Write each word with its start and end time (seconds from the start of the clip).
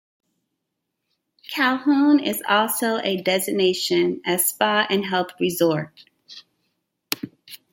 Cahul 1.55 2.25
is 2.25 2.41
also 2.49 2.97
a 3.03 3.21
destination 3.21 4.19
as 4.25 4.45
spa 4.47 4.87
and 4.89 5.05
health 5.05 5.29
resort. 5.39 6.05